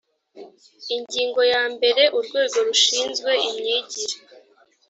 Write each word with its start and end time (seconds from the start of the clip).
ingingo 0.95 1.41
ya 1.53 1.63
mbere 1.73 2.03
urwego 2.17 2.57
rushinzwe 2.67 3.31
imyigire 3.47 4.15